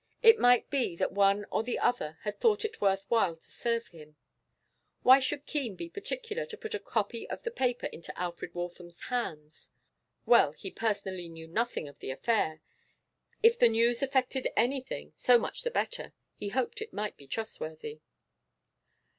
[0.23, 3.89] It might be that one or the other had thought it worth while to serve
[3.89, 4.15] him;
[5.03, 8.99] why should Keene be particular to put a copy of the paper into Alfred Waltham's
[9.13, 9.69] hands?
[10.25, 12.61] Well, he personally knew nothing of the affair.
[13.43, 16.13] If the news effected anything, so much the better.
[16.33, 18.01] He hoped it might be trustworthy.